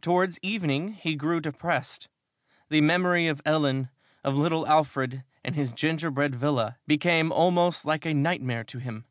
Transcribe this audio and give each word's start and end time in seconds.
Towards 0.00 0.38
evening 0.40 0.92
he 0.92 1.16
grew 1.16 1.40
depressed. 1.40 2.06
The 2.68 2.80
memory 2.80 3.26
of 3.26 3.42
Ellen, 3.44 3.88
of 4.22 4.36
little 4.36 4.64
Alfred, 4.68 5.24
and 5.42 5.56
his 5.56 5.72
gingerbread 5.72 6.36
villa, 6.36 6.78
became 6.86 7.32
almost 7.32 7.84
like 7.84 8.06
a 8.06 8.14
nightmare 8.14 8.62
to 8.62 8.78
him. 8.78 9.04